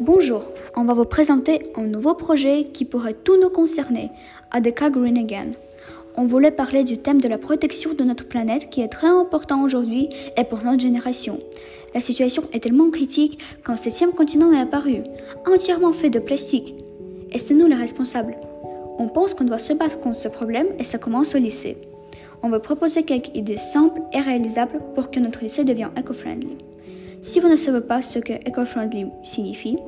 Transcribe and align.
Bonjour, 0.00 0.52
on 0.76 0.84
va 0.84 0.92
vous 0.92 1.06
présenter 1.06 1.72
un 1.74 1.84
nouveau 1.84 2.12
projet 2.12 2.64
qui 2.64 2.84
pourrait 2.84 3.14
tout 3.14 3.40
nous 3.40 3.48
concerner, 3.48 4.10
ADK 4.50 4.90
Green 4.90 5.16
Again. 5.16 5.52
On 6.16 6.24
voulait 6.24 6.50
parler 6.50 6.84
du 6.84 6.98
thème 6.98 7.18
de 7.18 7.28
la 7.28 7.38
protection 7.38 7.94
de 7.94 8.04
notre 8.04 8.28
planète 8.28 8.68
qui 8.68 8.82
est 8.82 8.88
très 8.88 9.06
important 9.06 9.62
aujourd'hui 9.62 10.10
et 10.36 10.44
pour 10.44 10.62
notre 10.62 10.80
génération. 10.80 11.40
La 11.94 12.02
situation 12.02 12.42
est 12.52 12.60
tellement 12.60 12.90
critique 12.90 13.38
qu'un 13.64 13.76
septième 13.76 14.12
continent 14.12 14.52
est 14.52 14.60
apparu, 14.60 15.02
entièrement 15.46 15.94
fait 15.94 16.10
de 16.10 16.18
plastique. 16.18 16.74
Et 17.32 17.38
c'est 17.38 17.54
nous 17.54 17.66
les 17.66 17.74
responsables. 17.74 18.36
On 18.98 19.08
pense 19.08 19.32
qu'on 19.32 19.44
doit 19.44 19.58
se 19.58 19.72
battre 19.72 19.98
contre 20.00 20.16
ce 20.16 20.28
problème 20.28 20.68
et 20.78 20.84
ça 20.84 20.98
commence 20.98 21.34
au 21.34 21.38
lycée. 21.38 21.78
On 22.42 22.50
veut 22.50 22.58
proposer 22.58 23.04
quelques 23.04 23.34
idées 23.34 23.56
simples 23.56 24.02
et 24.12 24.20
réalisables 24.20 24.78
pour 24.94 25.10
que 25.10 25.20
notre 25.20 25.40
lycée 25.40 25.64
devienne 25.64 25.90
éco-friendly. 25.96 26.65
Si 27.26 27.40
vous 27.40 27.48
ne 27.48 27.56
savez 27.56 27.80
pas 27.80 28.02
ce 28.02 28.20
que 28.20 28.34
eco-friendly 28.48 29.06
signifie, 29.24 29.78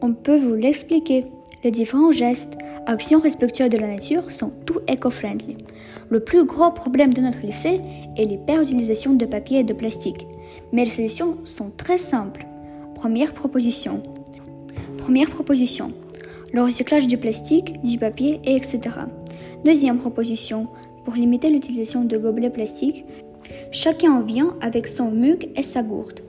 on 0.00 0.14
peut 0.14 0.38
vous 0.38 0.54
l'expliquer. 0.54 1.24
Les 1.64 1.72
différents 1.72 2.12
gestes, 2.12 2.56
actions 2.86 3.18
respectueuses 3.18 3.70
de 3.70 3.76
la 3.76 3.88
nature 3.88 4.30
sont 4.30 4.52
tout 4.64 4.78
éco-friendly. 4.86 5.56
Le 6.08 6.20
plus 6.20 6.44
gros 6.44 6.70
problème 6.70 7.12
de 7.12 7.22
notre 7.22 7.40
lycée 7.40 7.80
est 8.16 8.24
l'hyperutilisation 8.24 9.14
de 9.14 9.26
papier 9.26 9.58
et 9.58 9.64
de 9.64 9.72
plastique. 9.72 10.28
Mais 10.70 10.84
les 10.84 10.92
solutions 10.92 11.38
sont 11.44 11.72
très 11.76 11.98
simples. 11.98 12.46
Première 12.94 13.34
proposition. 13.34 14.00
Première 14.96 15.30
proposition. 15.30 15.90
Le 16.52 16.62
recyclage 16.62 17.08
du 17.08 17.18
plastique, 17.18 17.82
du 17.82 17.98
papier 17.98 18.40
et 18.44 18.54
etc. 18.54 18.80
Deuxième 19.64 19.98
proposition. 19.98 20.68
Pour 21.04 21.14
limiter 21.14 21.50
l'utilisation 21.50 22.04
de 22.04 22.16
gobelets 22.16 22.50
plastiques, 22.50 23.04
chacun 23.72 24.20
vient 24.20 24.56
avec 24.60 24.86
son 24.86 25.10
mug 25.10 25.48
et 25.56 25.64
sa 25.64 25.82
gourde. 25.82 26.20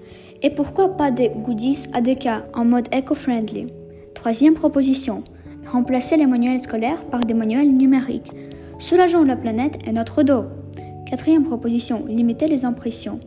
Et 0.42 0.50
pourquoi 0.50 0.96
pas 0.96 1.12
des 1.12 1.30
goodies 1.30 1.88
ADK 1.94 2.30
en 2.54 2.64
mode 2.64 2.88
eco-friendly 2.96 3.68
Troisième 4.14 4.54
proposition, 4.54 5.24
remplacer 5.68 6.16
les 6.16 6.28
manuels 6.28 6.62
scolaires 6.62 7.04
par 7.06 7.22
des 7.22 7.34
manuels 7.34 7.72
numériques, 7.72 8.32
soulageant 8.80 9.24
la 9.24 9.36
planète 9.36 9.78
et 9.86 9.92
notre 9.92 10.24
dos. 10.24 10.46
Quatrième 11.06 11.44
proposition, 11.44 12.06
limiter 12.06 12.48
les 12.48 12.64
impressions. 12.64 13.20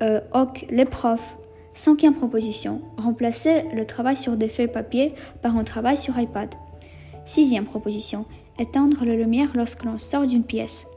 Euh, 0.00 0.20
les 0.70 0.84
profs. 0.84 1.36
Cinquième 1.74 2.14
proposition, 2.14 2.80
remplacer 2.96 3.64
le 3.74 3.84
travail 3.84 4.16
sur 4.16 4.36
des 4.36 4.48
feuilles 4.48 4.66
papier 4.66 5.14
par 5.42 5.56
un 5.56 5.64
travail 5.64 5.98
sur 5.98 6.18
iPad. 6.18 6.54
Sixième 7.26 7.66
proposition, 7.66 8.24
éteindre 8.58 9.04
la 9.04 9.14
lumière 9.14 9.50
lorsque 9.54 9.84
l'on 9.84 9.98
sort 9.98 10.26
d'une 10.26 10.44
pièce. 10.44 10.88